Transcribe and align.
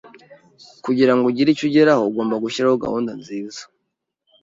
Kugira 0.85 1.11
ngo 1.15 1.25
ugire 1.29 1.49
icyo 1.51 1.65
ugeraho, 1.67 2.03
ugomba 2.09 2.41
gushyiraho 2.43 2.77
gahunda 2.85 3.11
nziza. 3.19 3.61